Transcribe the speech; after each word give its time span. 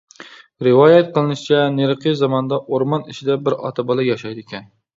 رىۋايەت 0.67 1.11
قىلىنىشىچە، 1.17 1.59
نېرىقى 1.75 2.15
زاماندا 2.23 2.61
ئورمان 2.65 3.07
ئىچىدە 3.13 3.39
بىر 3.45 3.61
ئاتا-بالا 3.61 4.11
ياشايدىكەن. 4.13 4.71